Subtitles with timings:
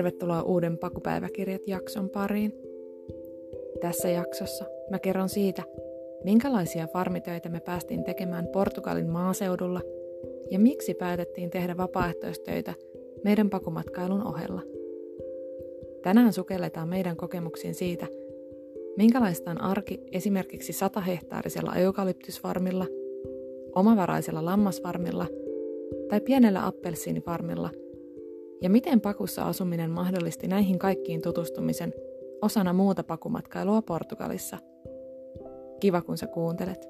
[0.00, 2.52] tervetuloa uuden Pakupäiväkirjat jakson pariin.
[3.80, 5.62] Tässä jaksossa mä kerron siitä,
[6.24, 9.80] minkälaisia farmitöitä me päästiin tekemään Portugalin maaseudulla
[10.50, 12.74] ja miksi päätettiin tehdä vapaaehtoistöitä
[13.24, 14.62] meidän pakumatkailun ohella.
[16.02, 18.06] Tänään sukelletaan meidän kokemuksiin siitä,
[18.96, 22.86] minkälaista on arki esimerkiksi 100 hehtaarisella eukalyptysfarmilla,
[23.74, 25.26] omavaraisella lammasfarmilla
[26.08, 27.70] tai pienellä appelsiinifarmilla–
[28.62, 31.94] ja miten pakussa asuminen mahdollisti näihin kaikkiin tutustumisen
[32.42, 34.58] osana muuta pakumatkailua Portugalissa.
[35.80, 36.88] Kiva kun sä kuuntelet.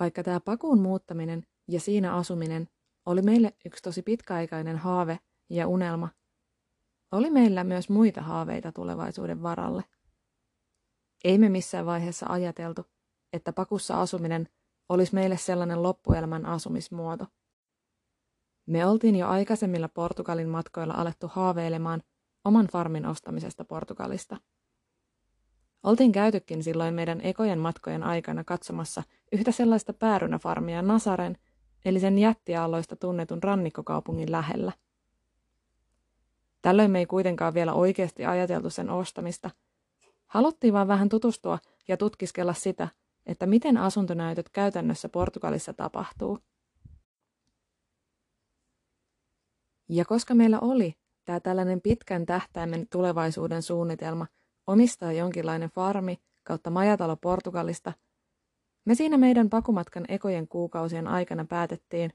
[0.00, 2.68] Vaikka tämä pakuun muuttaminen ja siinä asuminen
[3.06, 5.18] oli meille yksi tosi pitkäaikainen haave
[5.50, 6.08] ja unelma,
[7.12, 9.84] oli meillä myös muita haaveita tulevaisuuden varalle.
[11.24, 12.86] Ei me missään vaiheessa ajateltu,
[13.32, 14.48] että pakussa asuminen
[14.88, 17.26] olisi meille sellainen loppuelämän asumismuoto.
[18.66, 22.02] Me oltiin jo aikaisemmilla Portugalin matkoilla alettu haaveilemaan
[22.44, 24.36] oman farmin ostamisesta Portugalista.
[25.82, 31.38] Oltiin käytykin silloin meidän ekojen matkojen aikana katsomassa yhtä sellaista päärynäfarmia Nasaren,
[31.84, 34.72] eli sen jättiaalloista tunnetun rannikkokaupungin lähellä.
[36.62, 39.50] Tällöin me ei kuitenkaan vielä oikeasti ajateltu sen ostamista.
[40.26, 41.58] Haluttiin vaan vähän tutustua
[41.88, 42.88] ja tutkiskella sitä,
[43.30, 46.38] että miten asuntonäytöt käytännössä Portugalissa tapahtuu.
[49.88, 54.26] Ja koska meillä oli tämä tällainen pitkän tähtäimen tulevaisuuden suunnitelma
[54.66, 57.92] omistaa jonkinlainen farmi kautta majatalo Portugalista,
[58.84, 62.10] me siinä meidän pakumatkan ekojen kuukausien aikana päätettiin,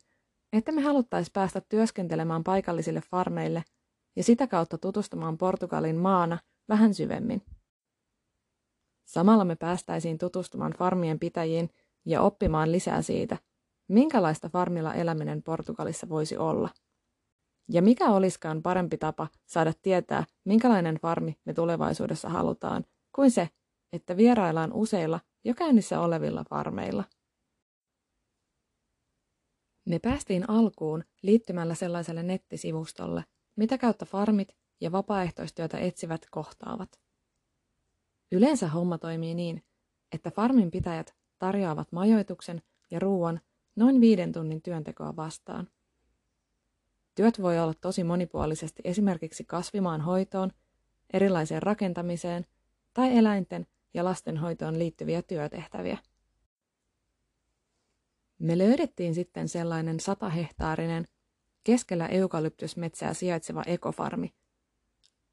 [0.53, 3.63] että me haluttaisiin päästä työskentelemään paikallisille farmeille
[4.15, 7.41] ja sitä kautta tutustumaan Portugalin maana vähän syvemmin.
[9.05, 11.69] Samalla me päästäisiin tutustumaan farmien pitäjiin
[12.05, 13.37] ja oppimaan lisää siitä,
[13.87, 16.69] minkälaista farmilla eläminen Portugalissa voisi olla.
[17.71, 23.49] Ja mikä olisikaan parempi tapa saada tietää, minkälainen farmi me tulevaisuudessa halutaan, kuin se,
[23.93, 27.03] että vieraillaan useilla jo käynnissä olevilla farmeilla.
[29.85, 37.04] Me päästiin alkuun liittymällä sellaiselle nettisivustolle, mitä kautta farmit ja vapaaehtoistyötä etsivät kohtaavat.
[38.31, 39.63] Yleensä homma toimii niin,
[40.11, 43.41] että farmin pitäjät tarjoavat majoituksen ja ruoan
[43.75, 45.69] noin viiden tunnin työntekoa vastaan.
[47.15, 50.51] Työt voi olla tosi monipuolisesti esimerkiksi kasvimaan hoitoon,
[51.13, 52.45] erilaiseen rakentamiseen
[52.93, 55.97] tai eläinten ja lasten hoitoon liittyviä työtehtäviä.
[58.39, 61.07] Me löydettiin sitten sellainen satahehtaarinen
[61.63, 64.33] keskellä eukalyptusmetsää sijaitseva ekofarmi.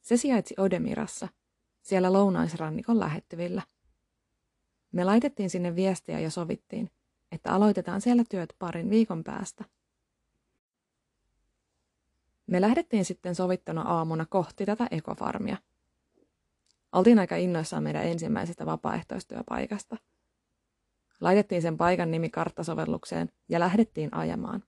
[0.00, 1.28] Se sijaitsi Odemirassa–
[1.82, 3.62] siellä lounaisrannikon lähettyvillä.
[4.93, 6.91] Me laitettiin sinne viestiä ja sovittiin,
[7.32, 9.65] että aloitetaan siellä työt parin viikon päästä.
[12.47, 15.56] Me lähdettiin sitten sovittona aamuna kohti tätä ekofarmia.
[16.93, 19.97] Oltiin aika innoissaan meidän ensimmäisestä vapaaehtoistyöpaikasta.
[21.20, 24.64] Laitettiin sen paikan nimi karttasovellukseen ja lähdettiin ajamaan.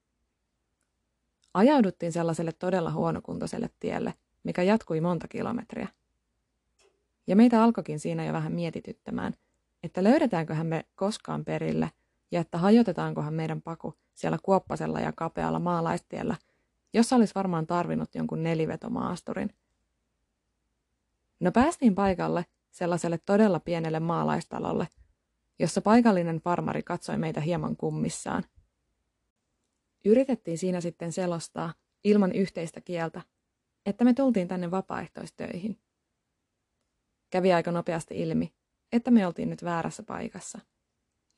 [1.55, 4.15] Ajauduttiin sellaiselle todella huonokuntoiselle tielle,
[4.45, 5.89] mikä jatkui monta kilometriä.
[7.27, 9.35] Ja meitä alkoikin siinä jo vähän mietityttämään,
[9.83, 11.91] että löydetäänköhän me koskaan perille
[12.31, 16.37] ja että hajotetaankohan meidän paku siellä kuoppasella ja kapealla maalaistiellä,
[16.95, 19.55] jossa olisi varmaan tarvinnut jonkun nelivetomaasturin.
[21.41, 24.89] No päästiin paikalle sellaiselle todella pienelle maalaistalolle,
[25.59, 28.45] jossa paikallinen farmari katsoi meitä hieman kummissaan.
[30.05, 31.75] Yritettiin siinä sitten selostaa
[32.05, 33.23] ilman yhteistä kieltä,
[33.87, 35.84] että me tultiin tänne vapaaehtoistöihin.
[37.35, 38.55] Kävi aika nopeasti ilmi,
[38.93, 40.59] että me oltiin nyt väärässä paikassa.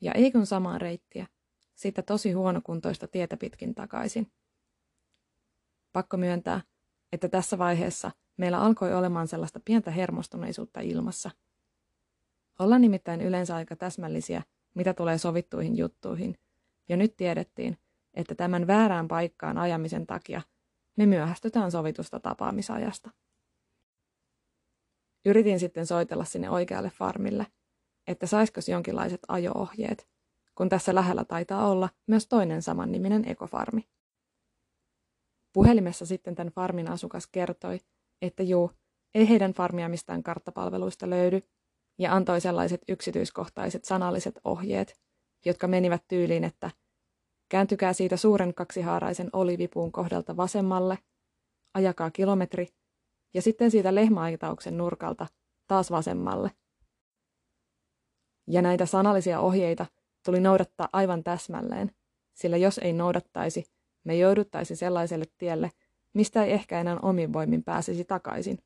[0.01, 1.27] Ja ei kun samaa reittiä,
[1.75, 4.31] siitä tosi huonokuntoista tietä pitkin takaisin.
[5.93, 6.61] Pakko myöntää,
[7.11, 11.31] että tässä vaiheessa meillä alkoi olemaan sellaista pientä hermostuneisuutta ilmassa.
[12.59, 14.43] Ollaan nimittäin yleensä aika täsmällisiä,
[14.73, 16.37] mitä tulee sovittuihin juttuihin,
[16.89, 17.77] ja nyt tiedettiin,
[18.13, 20.41] että tämän väärään paikkaan ajamisen takia
[20.95, 23.11] me myöhästytään sovitusta tapaamisajasta.
[25.27, 27.47] Yritin sitten soitella sinne oikealle farmille,
[28.07, 30.07] että saisiko jonkinlaiset ajo-ohjeet,
[30.55, 33.87] kun tässä lähellä taitaa olla myös toinen samanniminen ekofarmi.
[35.53, 37.79] Puhelimessa sitten tämän farmin asukas kertoi,
[38.21, 38.71] että juu,
[39.15, 41.41] ei heidän farmia mistään karttapalveluista löydy,
[41.99, 44.99] ja antoi sellaiset yksityiskohtaiset sanalliset ohjeet,
[45.45, 46.71] jotka menivät tyyliin, että
[47.49, 50.97] kääntykää siitä suuren kaksihaaraisen olivipuun kohdalta vasemmalle,
[51.73, 52.67] ajakaa kilometri
[53.33, 55.27] ja sitten siitä lehmäaitauksen nurkalta
[55.67, 56.51] taas vasemmalle.
[58.47, 59.85] Ja näitä sanallisia ohjeita
[60.25, 61.91] tuli noudattaa aivan täsmälleen,
[62.33, 63.63] sillä jos ei noudattaisi,
[64.03, 65.71] me jouduttaisi sellaiselle tielle,
[66.13, 68.59] mistä ei ehkä enää omin voimin pääsisi takaisin.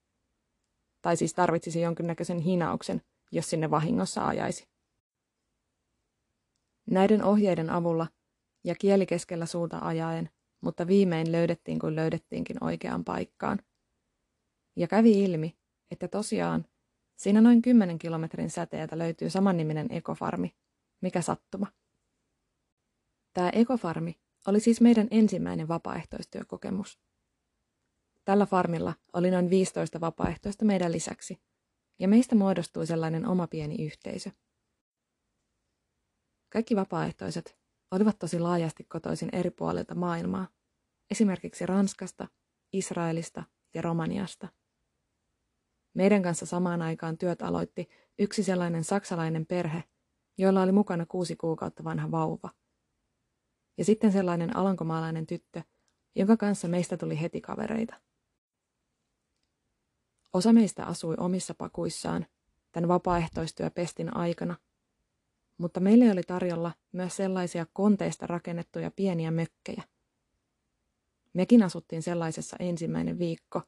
[1.01, 4.67] Tai siis tarvitsisi jonkinnäköisen hinauksen, jos sinne vahingossa ajaisi.
[6.89, 8.07] Näiden ohjeiden avulla
[8.63, 10.29] ja kieli keskellä suuta ajaen,
[10.61, 13.59] mutta viimein löydettiin kuin löydettiinkin oikeaan paikkaan.
[14.75, 15.57] Ja kävi ilmi,
[15.91, 16.65] että tosiaan
[17.15, 20.55] siinä noin 10 kilometrin säteeltä löytyy samanniminen ekofarmi.
[21.01, 21.67] Mikä sattuma.
[23.33, 26.99] Tämä ekofarmi oli siis meidän ensimmäinen vapaaehtoistyökokemus.
[28.25, 31.41] Tällä farmilla oli noin 15 vapaaehtoista meidän lisäksi,
[31.99, 34.31] ja meistä muodostui sellainen oma pieni yhteisö.
[36.49, 37.57] Kaikki vapaaehtoiset
[37.91, 40.47] olivat tosi laajasti kotoisin eri puolilta maailmaa,
[41.11, 42.27] esimerkiksi Ranskasta,
[42.73, 44.47] Israelista ja Romaniasta.
[45.93, 47.89] Meidän kanssa samaan aikaan työt aloitti
[48.19, 49.83] yksi sellainen saksalainen perhe,
[50.37, 52.49] joilla oli mukana kuusi kuukautta vanha vauva.
[53.77, 55.61] Ja sitten sellainen alankomaalainen tyttö,
[56.15, 57.95] jonka kanssa meistä tuli heti kavereita.
[60.33, 62.25] Osa meistä asui omissa pakuissaan
[62.71, 64.55] tämän vapaaehtoistyöpestin aikana,
[65.57, 69.83] mutta meille oli tarjolla myös sellaisia konteista rakennettuja pieniä mökkejä.
[71.33, 73.61] Mekin asuttiin sellaisessa ensimmäinen viikko.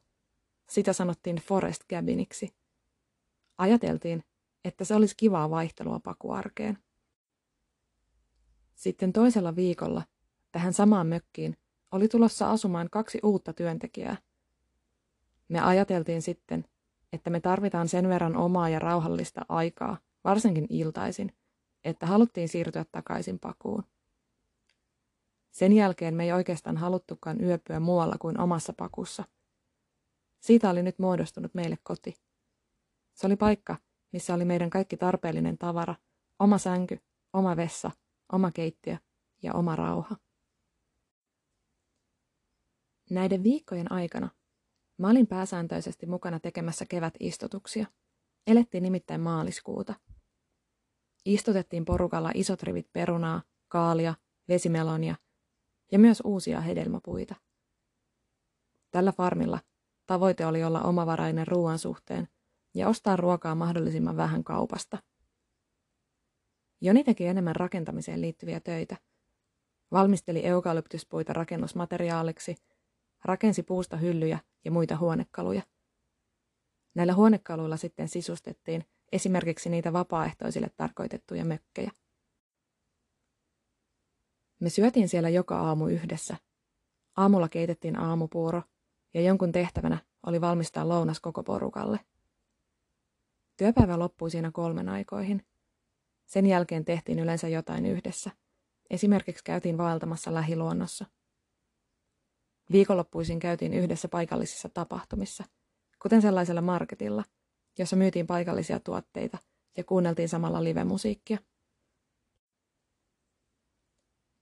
[0.68, 2.54] Sitä sanottiin Forest Cabiniksi.
[3.58, 4.24] Ajateltiin,
[4.64, 6.78] että se olisi kivaa vaihtelua pakuarkeen.
[8.74, 10.02] Sitten toisella viikolla
[10.52, 11.56] tähän samaan mökkiin
[11.92, 14.16] oli tulossa asumaan kaksi uutta työntekijää.
[15.48, 16.64] Me ajateltiin sitten,
[17.12, 21.32] että me tarvitaan sen verran omaa ja rauhallista aikaa, varsinkin iltaisin,
[21.84, 23.84] että haluttiin siirtyä takaisin pakuun.
[25.50, 29.24] Sen jälkeen me ei oikeastaan haluttukaan yöpyä muualla kuin omassa pakussa.
[30.44, 32.14] Siitä oli nyt muodostunut meille koti.
[33.14, 33.76] Se oli paikka,
[34.12, 35.94] missä oli meidän kaikki tarpeellinen tavara,
[36.38, 36.98] oma sänky,
[37.32, 37.90] oma vessa,
[38.32, 38.96] oma keittiö
[39.42, 40.16] ja oma rauha.
[43.10, 44.30] Näiden viikkojen aikana
[44.98, 47.86] mä olin pääsääntöisesti mukana tekemässä kevätistutuksia.
[48.46, 49.94] Elettiin nimittäin maaliskuuta.
[51.24, 54.14] Istutettiin porukalla isot rivit perunaa, kaalia,
[54.48, 55.16] vesimelonia
[55.92, 57.34] ja myös uusia hedelmäpuita.
[58.90, 59.60] Tällä farmilla
[60.06, 62.28] tavoite oli olla omavarainen ruoan suhteen
[62.74, 64.98] ja ostaa ruokaa mahdollisimman vähän kaupasta.
[66.80, 68.96] Joni teki enemmän rakentamiseen liittyviä töitä.
[69.92, 72.56] Valmisteli eukalyptuspuita rakennusmateriaaliksi,
[73.24, 75.62] rakensi puusta hyllyjä ja muita huonekaluja.
[76.94, 81.90] Näillä huonekaluilla sitten sisustettiin esimerkiksi niitä vapaaehtoisille tarkoitettuja mökkejä.
[84.60, 86.36] Me syötiin siellä joka aamu yhdessä.
[87.16, 88.62] Aamulla keitettiin aamupuuro
[89.14, 92.00] ja jonkun tehtävänä oli valmistaa lounas koko porukalle–
[93.56, 95.46] Työpäivä loppui siinä kolmen aikoihin.
[96.26, 98.30] Sen jälkeen tehtiin yleensä jotain yhdessä.
[98.90, 101.06] Esimerkiksi käytiin vaeltamassa lähiluonnossa.
[102.72, 105.44] Viikonloppuisin käytiin yhdessä paikallisissa tapahtumissa,
[106.02, 107.24] kuten sellaisella marketilla,
[107.78, 109.38] jossa myytiin paikallisia tuotteita
[109.76, 111.38] ja kuunneltiin samalla live-musiikkia.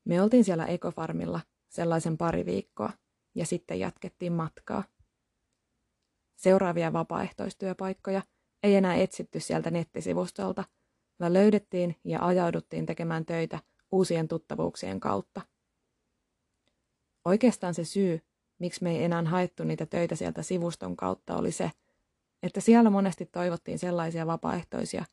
[0.05, 2.91] Me oltiin siellä ekofarmilla sellaisen pari viikkoa
[3.35, 4.85] ja sitten jatkettiin matkaa.
[6.37, 8.23] Seuraavia vapaaehtoistyöpaikkoja
[8.63, 10.65] ei enää etsitty sieltä nettisivustolta,
[11.21, 13.59] vaan löydettiin ja ajauduttiin tekemään töitä
[13.93, 15.41] uusien tuttavuuksien kautta.
[17.25, 18.21] Oikeastaan se syy,
[18.59, 21.71] miksi me ei enää haettu niitä töitä sieltä sivuston kautta, oli se,
[22.43, 25.05] että siellä monesti toivottiin sellaisia vapaaehtoisia,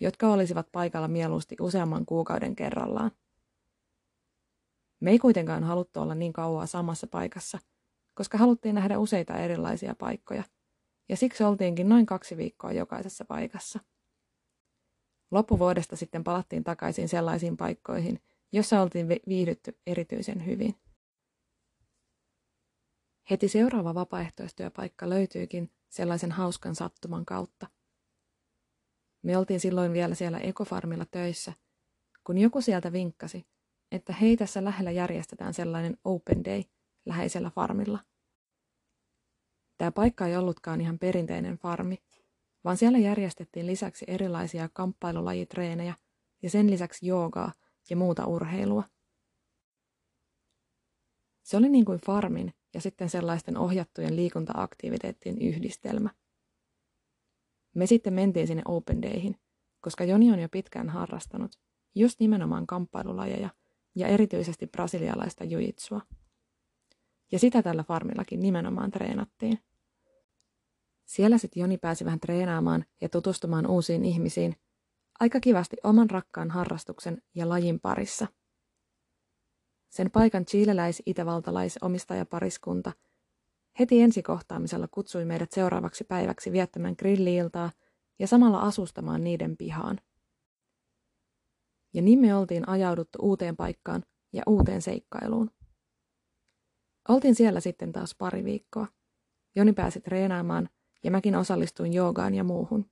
[0.00, 3.10] jotka olisivat paikalla mieluusti useamman kuukauden kerrallaan.
[5.00, 7.58] Me ei kuitenkaan haluttu olla niin kauaa samassa paikassa,
[8.14, 10.44] koska haluttiin nähdä useita erilaisia paikkoja–
[11.10, 13.80] ja siksi oltiinkin noin kaksi viikkoa jokaisessa paikassa.
[15.30, 20.74] Loppuvuodesta sitten palattiin takaisin sellaisiin paikkoihin, jossa oltiin viihdytty erityisen hyvin.
[23.30, 27.66] Heti seuraava vapaaehtoistyöpaikka löytyykin sellaisen hauskan sattuman kautta.
[29.22, 31.52] Me oltiin silloin vielä siellä ekofarmilla töissä,
[32.24, 33.46] kun joku sieltä vinkkasi,
[33.92, 36.62] että hei tässä lähellä järjestetään sellainen open day
[37.06, 37.98] läheisellä farmilla.
[39.78, 41.98] Tämä paikka ei ollutkaan ihan perinteinen farmi,
[42.64, 45.94] vaan siellä järjestettiin lisäksi erilaisia kamppailulajitreenejä
[46.42, 47.52] ja sen lisäksi joogaa
[47.90, 48.84] ja muuta urheilua.
[51.42, 56.10] Se oli niin kuin farmin ja sitten sellaisten ohjattujen liikuntaaktiviteettien yhdistelmä.
[57.74, 59.36] Me sitten mentiin sinne Open Dayhin,
[59.80, 61.52] koska Joni on jo pitkään harrastanut
[61.94, 63.50] just nimenomaan kamppailulajeja
[63.94, 66.00] ja erityisesti brasilialaista jujitsua.
[67.32, 69.58] Ja sitä tällä farmillakin nimenomaan treenattiin.
[71.06, 74.56] Siellä sitten Joni pääsi vähän treenaamaan ja tutustumaan uusiin ihmisiin,
[75.20, 78.26] aika kivasti oman rakkaan harrastuksen ja lajin parissa.
[79.90, 82.92] Sen paikan chileläis-itävaltalais-omistajapariskunta
[83.78, 87.70] heti ensikohtaamisella kutsui meidät seuraavaksi päiväksi viettämään grilliiltaa
[88.18, 90.00] ja samalla asustamaan niiden pihaan.
[91.94, 95.50] Ja niin me oltiin ajauduttu uuteen paikkaan ja uuteen seikkailuun.
[97.08, 98.86] Oltiin siellä sitten taas pari viikkoa.
[99.56, 100.68] Joni pääsi treenaamaan
[101.04, 102.90] ja mäkin osallistuin joogaan ja muuhun.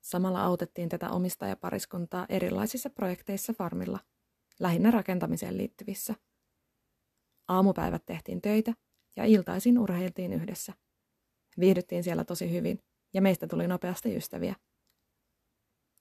[0.00, 4.00] Samalla autettiin tätä omistajapariskuntaa erilaisissa projekteissa farmilla,
[4.60, 6.14] lähinnä rakentamiseen liittyvissä.
[7.48, 8.74] Aamupäivät tehtiin töitä
[9.16, 10.72] ja iltaisin urheiltiin yhdessä.
[11.60, 12.78] Viihdyttiin siellä tosi hyvin
[13.14, 14.54] ja meistä tuli nopeasti ystäviä.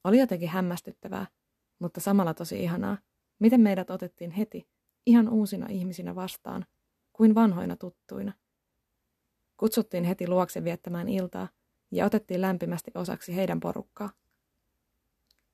[0.03, 1.27] Oli jotenkin hämmästyttävää,
[1.79, 2.98] mutta samalla tosi ihanaa,
[3.39, 4.67] miten meidät otettiin heti
[5.05, 6.65] ihan uusina ihmisinä vastaan,
[7.13, 8.33] kuin vanhoina tuttuina.
[9.57, 11.48] Kutsuttiin heti luokse viettämään iltaa
[11.91, 14.10] ja otettiin lämpimästi osaksi heidän porukkaa.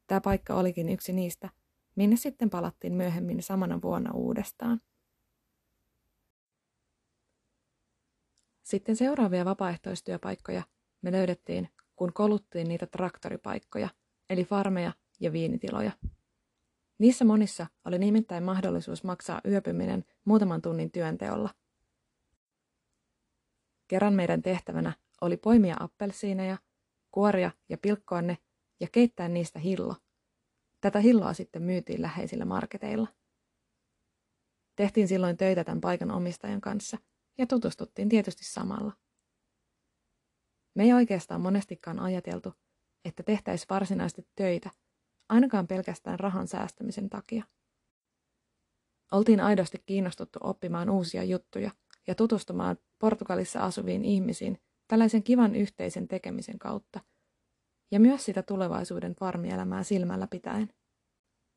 [0.07, 1.49] Tämä paikka olikin yksi niistä,
[1.95, 4.81] minne sitten palattiin myöhemmin samana vuonna uudestaan.
[8.63, 10.63] Sitten seuraavia vapaaehtoistyöpaikkoja
[11.01, 13.89] me löydettiin, kun koluttiin niitä traktoripaikkoja,
[14.29, 15.91] eli farmeja ja viinitiloja.
[16.97, 21.49] Niissä monissa oli nimittäin mahdollisuus maksaa yöpyminen muutaman tunnin työnteolla.
[23.87, 26.57] Kerran meidän tehtävänä oli poimia appelsiineja,
[27.11, 28.37] kuoria ja pilkkoa ne
[28.79, 29.95] ja keittää niistä hillo.
[30.81, 33.07] Tätä hilloa sitten myytiin läheisillä marketeilla.
[34.75, 36.97] Tehtiin silloin töitä tämän paikan omistajan kanssa
[37.37, 38.93] ja tutustuttiin tietysti samalla.
[40.75, 42.53] Me ei oikeastaan monestikaan ajateltu,
[43.05, 44.69] että tehtäisiin varsinaisesti töitä,
[45.29, 47.43] ainakaan pelkästään rahan säästämisen takia.
[49.11, 51.71] Oltiin aidosti kiinnostuttu oppimaan uusia juttuja
[52.07, 56.99] ja tutustumaan Portugalissa asuviin ihmisiin tällaisen kivan yhteisen tekemisen kautta
[57.91, 60.73] ja myös sitä tulevaisuuden farmielämää silmällä pitäen.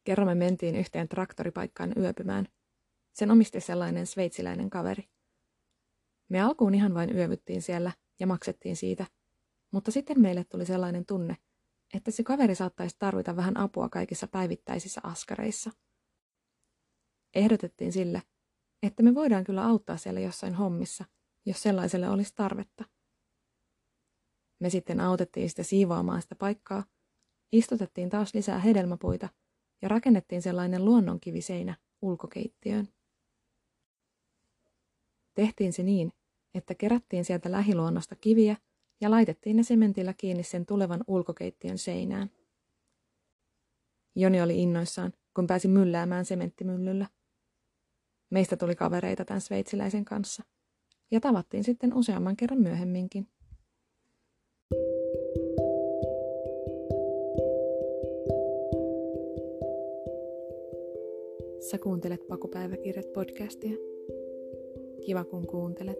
[0.05, 2.49] Kerran me mentiin yhteen traktoripaikkaan yöpymään.
[3.13, 5.09] Sen omisti sellainen sveitsiläinen kaveri.
[6.29, 9.07] Me alkuun ihan vain yövyttiin siellä ja maksettiin siitä,
[9.73, 11.37] mutta sitten meille tuli sellainen tunne,
[11.95, 15.71] että se kaveri saattaisi tarvita vähän apua kaikissa päivittäisissä askareissa.
[17.35, 18.23] Ehdotettiin sille,
[18.83, 21.05] että me voidaan kyllä auttaa siellä jossain hommissa,
[21.47, 22.85] jos sellaiselle olisi tarvetta.
[24.61, 26.85] Me sitten autettiin sitä siivoamaan sitä paikkaa,
[27.53, 29.29] istutettiin taas lisää hedelmäpuita
[29.83, 32.89] ja rakennettiin sellainen luonnonkiviseinä ulkokeittiöön.
[35.35, 36.13] Tehtiin se niin,
[36.55, 38.57] että kerättiin sieltä lähiluonnosta kiviä
[39.03, 42.31] ja laitettiin ne sementillä kiinni sen tulevan ulkokeittiön seinään.
[44.17, 47.07] Joni oli innoissaan, kun pääsi mylläämään sementtimyllyllä.
[48.31, 50.43] Meistä tuli kavereita tämän sveitsiläisen kanssa,
[51.11, 53.29] ja tavattiin sitten useamman kerran myöhemminkin.
[61.71, 63.77] Sä kuuntelet Pakupäiväkirjat podcastia.
[65.07, 65.99] Kiva kun kuuntelet.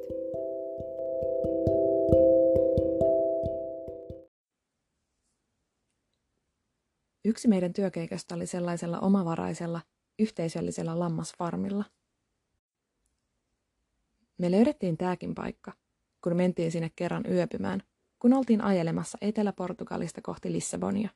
[7.25, 9.81] Yksi meidän työkeikasta oli sellaisella omavaraisella,
[10.19, 11.85] yhteisöllisellä lammasfarmilla.
[14.39, 15.73] Me löydettiin tääkin paikka,
[16.25, 17.83] kun mentiin sinne kerran yöpymään,
[18.19, 21.11] kun oltiin ajelemassa Etelä-Portugalista kohti Lissabonia.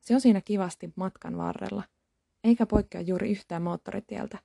[0.00, 1.82] Se on siinä kivasti matkan varrella,
[2.44, 4.38] eikä poikkea juuri yhtään moottoritieltä.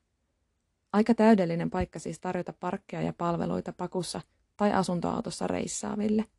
[0.93, 4.21] Aika täydellinen paikka siis tarjota parkkeja ja palveluita pakussa
[4.57, 6.25] tai asuntoautossa reissaaville–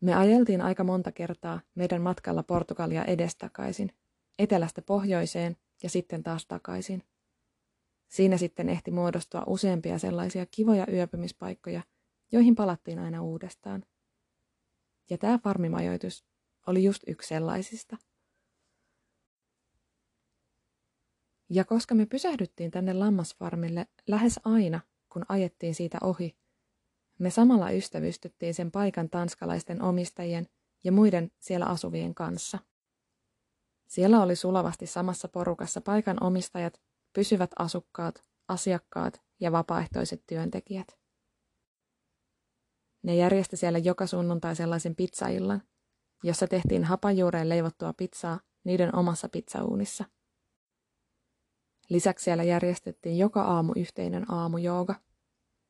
[0.00, 3.92] me ajeltiin aika monta kertaa meidän matkalla Portugalia edestakaisin,
[4.38, 7.02] etelästä pohjoiseen ja sitten taas takaisin.
[8.08, 11.82] Siinä sitten ehti muodostua useampia sellaisia kivoja yöpymispaikkoja,
[12.32, 13.84] joihin palattiin aina uudestaan.
[15.10, 16.24] Ja tämä farmimajoitus
[16.66, 17.96] oli just yksi sellaisista.
[21.50, 24.80] Ja koska me pysähdyttiin tänne lammasfarmille lähes aina,
[25.12, 26.36] kun ajettiin siitä ohi,
[27.18, 30.48] me samalla ystävystyttiin sen paikan tanskalaisten omistajien
[30.84, 32.58] ja muiden siellä asuvien kanssa.
[33.86, 36.80] Siellä oli sulavasti samassa porukassa paikan omistajat,
[37.12, 40.98] pysyvät asukkaat, asiakkaat ja vapaaehtoiset työntekijät.
[43.02, 45.62] Ne järjesti siellä joka sunnuntai sellaisen pizzaillan,
[46.22, 50.04] jossa tehtiin hapajuureen leivottua pizzaa niiden omassa pizzauunissa.
[51.88, 54.94] Lisäksi siellä järjestettiin joka aamu yhteinen aamujooga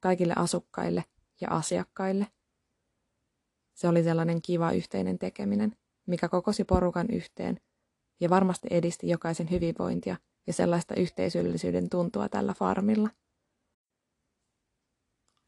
[0.01, 1.05] kaikille asukkaille–
[1.41, 2.27] ja asiakkaille.
[3.75, 5.77] Se oli sellainen kiva yhteinen tekeminen,
[6.07, 7.61] mikä kokosi porukan yhteen
[8.21, 10.17] ja varmasti edisti jokaisen hyvinvointia
[10.47, 13.09] ja sellaista yhteisöllisyyden tuntua tällä farmilla.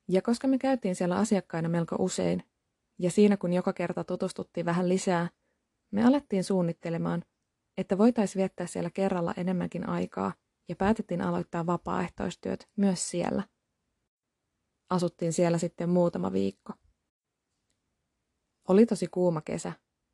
[0.09, 2.43] Ja koska me käytiin siellä asiakkaina melko usein,
[2.99, 5.31] Ja siinä kun joka kerta tutustuttiin vähän lisää,
[5.91, 7.25] me alettiin suunnittelemaan,
[7.77, 10.33] että voitaisiin viettää siellä kerralla enemmänkin aikaa
[10.69, 13.43] ja päätettiin aloittaa vapaaehtoistyöt myös siellä.
[14.91, 16.73] Asuttiin siellä sitten muutama viikko.
[18.69, 19.73] Oli tosi kuuma kesä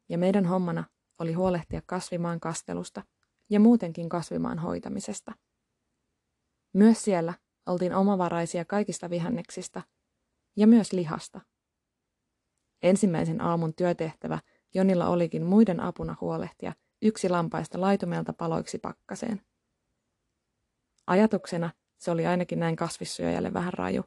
[0.08, 0.84] ja meidän hommana
[1.18, 3.02] oli huolehtia kasvimaan kastelusta
[3.50, 5.32] ja muutenkin kasvimaan hoitamisesta.
[6.72, 7.34] Myös siellä
[7.66, 9.82] oltiin omavaraisia kaikista vihanneksista
[10.56, 11.40] ja myös lihasta.
[12.82, 14.38] Ensimmäisen aamun työtehtävä
[14.74, 19.40] Jonilla olikin muiden apuna huolehtia yksi lampaista laitumelta paloiksi pakkaseen.
[21.06, 24.04] Ajatuksena se oli ainakin näin kasvissyöjälle vähän raju,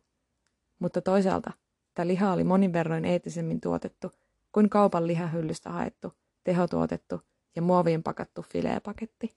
[0.80, 1.52] mutta toisaalta
[1.94, 4.12] tämä liha oli monin verroin eettisemmin tuotettu
[4.52, 7.22] kuin kaupan lihahyllystä haettu, tehotuotettu
[7.56, 9.36] ja muoviin pakattu fileepaketti.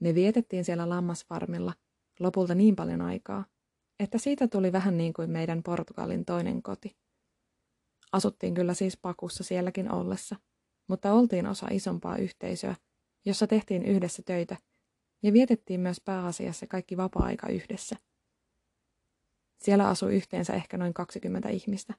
[0.00, 1.72] Me vietettiin siellä lammasfarmilla
[2.20, 3.44] lopulta niin paljon aikaa,
[4.00, 6.96] että siitä tuli vähän niin kuin meidän Portugalin toinen koti.
[8.12, 10.36] Asuttiin kyllä siis pakussa sielläkin ollessa,
[10.88, 12.76] mutta oltiin osa isompaa yhteisöä,
[13.24, 14.56] jossa tehtiin yhdessä töitä
[15.22, 17.96] ja vietettiin myös pääasiassa kaikki vapaa-aika yhdessä.
[19.62, 21.94] Siellä asui yhteensä ehkä noin 20 ihmistä.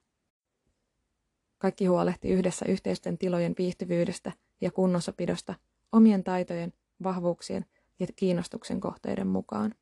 [1.57, 5.55] Kaikki huolehti yhdessä yhteisten tilojen viihtyvyydestä ja kunnossapidosta
[5.91, 7.65] omien taitojen, vahvuuksien
[7.99, 9.75] ja kiinnostuksen kohteiden mukaan.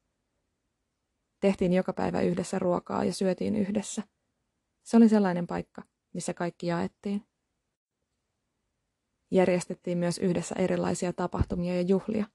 [1.39, 4.03] Tehtiin joka päivä yhdessä ruokaa ja syötiin yhdessä.
[4.83, 5.81] Se oli sellainen paikka,
[6.13, 7.25] missä kaikki jaettiin.
[9.31, 12.25] Järjestettiin myös yhdessä erilaisia tapahtumia ja juhlia.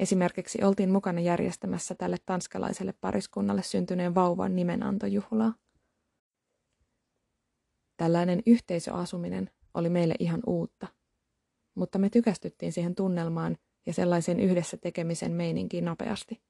[0.00, 5.54] Esimerkiksi oltiin mukana järjestämässä tälle tanskalaiselle pariskunnalle syntyneen vauvan nimenantojuhlaa.
[7.96, 10.86] Tällainen yhteisöasuminen oli meille ihan uutta,
[11.74, 16.42] mutta me tykästyttiin siihen tunnelmaan ja sellaisen yhdessä tekemisen meininkiin nopeasti.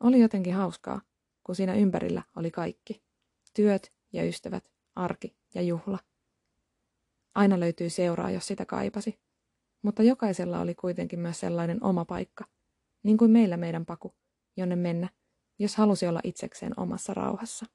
[0.00, 1.00] Oli jotenkin hauskaa,
[1.44, 3.02] kun siinä ympärillä oli kaikki.
[3.54, 5.98] Työt ja ystävät, arki ja juhla.
[7.34, 9.18] Aina löytyy seuraa, jos sitä kaipasi.
[9.82, 12.44] Mutta jokaisella oli kuitenkin myös sellainen oma paikka,
[13.02, 14.14] niin kuin meillä meidän paku,
[14.56, 15.08] jonne mennä,
[15.58, 17.66] jos halusi olla itsekseen omassa rauhassa.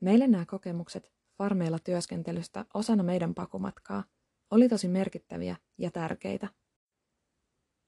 [0.00, 4.04] Meille nämä kokemukset farmeilla työskentelystä osana meidän pakumatkaa
[4.50, 6.48] oli tosi merkittäviä ja tärkeitä.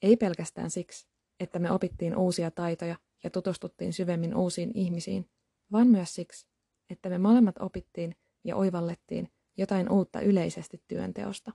[0.02, 1.08] Ei pelkästään siksi,
[1.40, 5.30] että me opittiin uusia taitoja ja tutustuttiin syvemmin uusiin ihmisiin,
[5.72, 6.46] vaan myös siksi,
[6.90, 11.52] että me molemmat opittiin ja oivallettiin jotain uutta yleisesti työnteosta.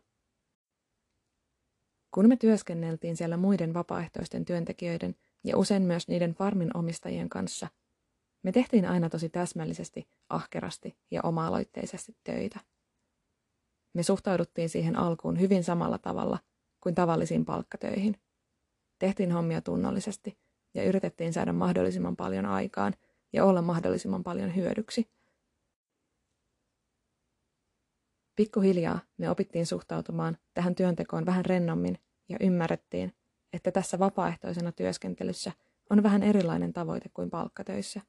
[2.11, 7.67] Kun me työskenneltiin siellä muiden vapaaehtoisten työntekijöiden ja usein myös niiden farmin omistajien kanssa,
[8.43, 12.59] me tehtiin aina tosi täsmällisesti, ahkerasti ja oma-aloitteisesti töitä.
[13.93, 16.39] Me suhtauduttiin siihen alkuun hyvin samalla tavalla
[16.81, 18.15] kuin tavallisiin palkkatöihin.
[18.99, 20.37] Tehtiin hommia tunnollisesti
[20.73, 22.93] ja yritettiin saada mahdollisimman paljon aikaan
[23.33, 25.07] ja olla mahdollisimman paljon hyödyksi.
[28.39, 31.97] Pikkuhiljaa me opittiin suhtautumaan tähän työntekoon vähän rennommin
[32.29, 33.13] ja ymmärrettiin,
[33.53, 35.51] että tässä vapaaehtoisena työskentelyssä
[35.89, 38.01] on vähän erilainen tavoite kuin palkkatöissä.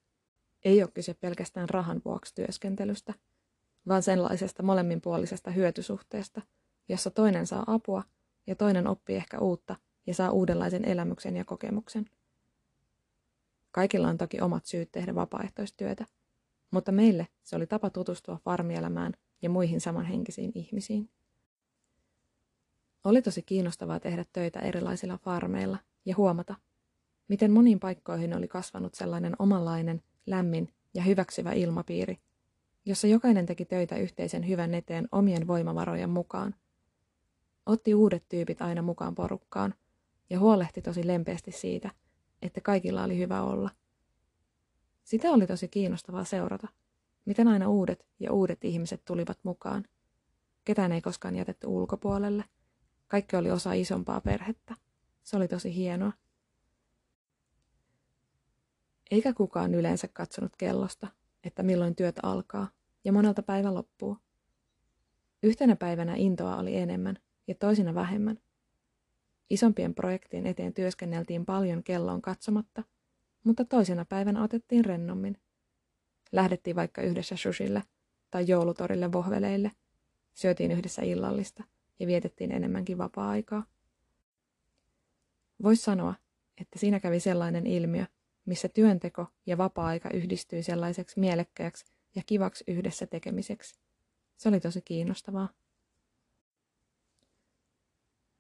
[0.65, 3.15] Ei ole kyse pelkästään rahan vuoksi työskentelystä,
[3.89, 6.43] vaan sellaisesta molemminpuolisesta hyötysuhteesta,
[6.89, 8.03] jossa toinen saa apua
[8.47, 12.11] ja toinen oppii ehkä uutta ja saa uudenlaisen elämyksen ja kokemuksen.
[13.71, 16.07] Kaikilla on toki omat syyt tehdä vapaaehtoistyötä,
[16.71, 21.09] mutta meille se oli tapa tutustua farmielämään ja muihin samanhenkisiin ihmisiin.
[23.05, 26.55] Oli tosi kiinnostavaa tehdä töitä erilaisilla farmeilla ja huomata,
[27.29, 32.19] miten moniin paikkoihin oli kasvanut sellainen omanlainen, lämmin ja hyväksyvä ilmapiiri,
[32.85, 36.55] jossa jokainen teki töitä yhteisen hyvän eteen omien voimavarojen mukaan.
[37.67, 39.75] Otti uudet tyypit aina mukaan porukkaan
[40.31, 41.91] ja huolehti tosi lempeästi siitä,
[42.43, 43.71] että kaikilla oli hyvä olla.
[45.05, 46.69] Sitä oli tosi kiinnostavaa seurata,
[47.31, 49.85] miten aina uudet ja uudet ihmiset tulivat mukaan.
[50.65, 52.45] Ketään ei koskaan jätetty ulkopuolelle.
[53.09, 54.75] Kaikki oli osa isompaa perhettä.
[55.23, 56.13] Se oli tosi hienoa.
[59.11, 61.07] Eikä kukaan yleensä katsonut kellosta,
[61.45, 62.69] että milloin työt alkaa
[63.05, 64.17] ja monelta päivä loppuu.
[65.43, 67.17] Yhtenä päivänä intoa oli enemmän
[67.47, 68.39] ja toisina vähemmän.
[69.51, 72.83] Isompien projektien eteen työskenneltiin paljon kelloon katsomatta,
[73.45, 75.39] mutta toisena päivänä otettiin rennommin.
[76.33, 77.83] Lähdettiin vaikka yhdessä sushille
[78.31, 79.71] tai joulutorille vohveleille,
[80.35, 81.65] syötiin yhdessä illallista
[81.99, 83.65] ja vietettiin enemmänkin vapaa-aikaa.
[85.63, 86.15] Voisi sanoa,
[86.61, 88.07] että siinä kävi sellainen ilmiö,
[88.45, 93.81] missä työnteko ja vapaa-aika yhdistyi sellaiseksi mielekkääksi ja kivaksi yhdessä tekemiseksi.
[94.37, 95.49] Se oli tosi kiinnostavaa.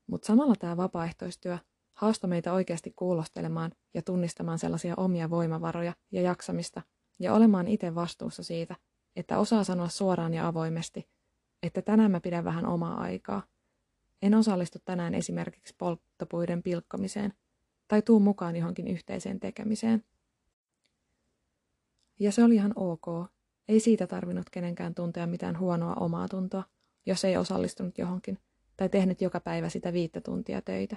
[0.07, 1.59] Mutta samalla tämä vapaaehtoistyö
[1.93, 6.83] haastoi meitä oikeasti kuulostelemaan ja tunnistamaan sellaisia omia voimavaroja ja jaksamista,
[7.21, 8.77] ja olemaan itse vastuussa siitä,
[9.17, 11.09] että osaa sanoa suoraan ja avoimesti,
[11.63, 13.43] että tänään mä pidän vähän omaa aikaa.
[14.23, 17.33] En osallistu tänään esimerkiksi polttopuiden pilkkomiseen
[17.89, 20.05] tai tuu mukaan johonkin yhteiseen tekemiseen.
[22.19, 23.31] Ja se oli ihan ok.
[23.69, 26.65] Ei siitä tarvinnut kenenkään tuntea mitään huonoa omaa tuntoa,
[27.07, 28.39] jos ei osallistunut johonkin
[28.77, 30.97] tai tehnyt joka päivä sitä viittä tuntia töitä.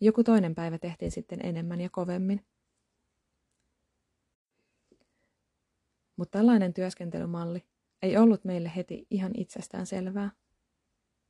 [0.00, 2.44] Joku toinen päivä tehtiin sitten enemmän ja kovemmin.
[6.16, 7.64] Mutta tällainen työskentelymalli
[8.02, 10.30] ei ollut meille heti ihan itsestään selvää.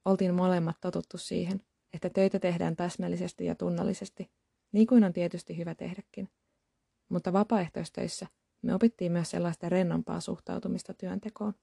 [0.04, 4.30] Oltiin molemmat totuttu siihen, että töitä tehdään täsmällisesti ja tunnollisesti,
[4.72, 6.28] niin kuin on tietysti hyvä tehdäkin.
[7.08, 8.26] Mutta vapaaehtoistöissä
[8.62, 11.54] me opittiin myös sellaista rennompaa suhtautumista työntekoon.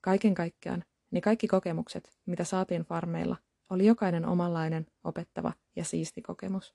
[0.00, 3.36] Kaiken kaikkiaan, niin kaikki kokemukset, mitä saatiin farmeilla,
[3.70, 6.74] oli jokainen omanlainen, opettava ja siisti kokemus.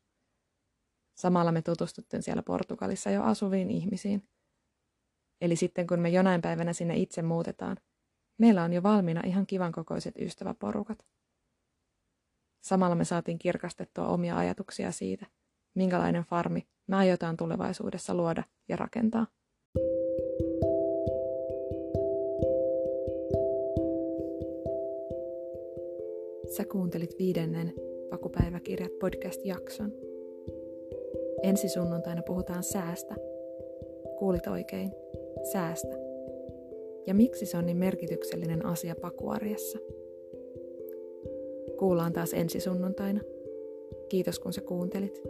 [1.16, 4.24] Samalla me tutustuttiin siellä Portugalissa jo asuviin ihmisiin.
[5.42, 7.78] Eli sitten kun me jonain päivänä sinne itse muutetaan,
[8.38, 11.06] meillä on jo valmiina ihan kivan kokoiset ystäväporukat.
[12.64, 15.26] Samalla me saatiin kirkastettua omia ajatuksia siitä,
[15.76, 19.28] minkälainen farmi me aiotaan tulevaisuudessa luoda ja rakentaa.
[26.58, 27.74] Sä kuuntelit viidennen
[28.10, 30.13] Pakupäiväkirjat podcast-jakson.
[31.44, 33.16] Ensi sunnuntaina puhutaan säästä.
[34.20, 34.92] Kuulit oikein,
[35.52, 35.96] säästä.
[37.08, 39.80] Ja miksi se on niin merkityksellinen asia pakuarjessa?
[41.80, 43.22] Kuullaan taas ensi sunnuntaina.
[44.10, 45.22] Kiitos kun sä kuuntelit.